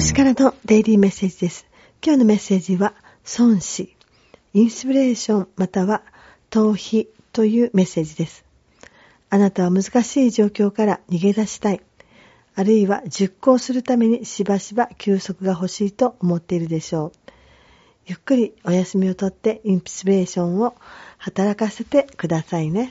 [0.00, 1.66] 星からのデイリーメッセージです。
[2.02, 2.94] 今日のメッセージは、
[3.38, 3.94] 孫子、
[4.54, 6.00] インスピレーションまたは
[6.50, 8.46] 逃避というメッセージです。
[9.28, 11.82] あなたは難しい状況から逃げ出したい。
[12.54, 17.12] あるいは熟考するためにしばしば休息が欲しいと思っているでしょう。
[18.06, 20.76] ゆっくりお休みをとってインスピレーションを
[21.18, 22.90] 働かせてくださいね。